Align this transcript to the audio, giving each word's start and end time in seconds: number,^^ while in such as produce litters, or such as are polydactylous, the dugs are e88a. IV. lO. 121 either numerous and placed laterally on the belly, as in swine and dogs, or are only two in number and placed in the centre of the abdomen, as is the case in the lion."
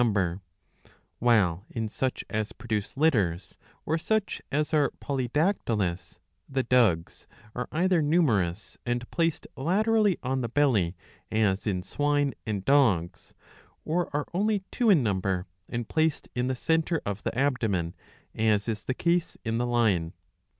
number,^^ 0.03 0.41
while 1.19 1.63
in 1.69 1.87
such 1.87 2.23
as 2.27 2.53
produce 2.53 2.97
litters, 2.97 3.55
or 3.85 3.99
such 3.99 4.41
as 4.51 4.73
are 4.73 4.89
polydactylous, 4.99 6.17
the 6.49 6.63
dugs 6.63 7.27
are 7.53 7.67
e88a. 7.67 7.67
IV. 7.67 7.73
lO. 7.73 7.79
121 7.83 7.83
either 7.83 8.01
numerous 8.01 8.77
and 8.83 9.11
placed 9.11 9.45
laterally 9.55 10.17
on 10.23 10.41
the 10.41 10.49
belly, 10.49 10.95
as 11.31 11.67
in 11.67 11.83
swine 11.83 12.33
and 12.47 12.65
dogs, 12.65 13.35
or 13.85 14.09
are 14.11 14.25
only 14.33 14.63
two 14.71 14.89
in 14.89 15.03
number 15.03 15.45
and 15.69 15.87
placed 15.87 16.27
in 16.33 16.47
the 16.47 16.55
centre 16.55 16.99
of 17.05 17.21
the 17.21 17.37
abdomen, 17.37 17.93
as 18.33 18.67
is 18.67 18.83
the 18.85 18.95
case 18.95 19.37
in 19.45 19.59
the 19.59 19.67
lion." 19.67 20.13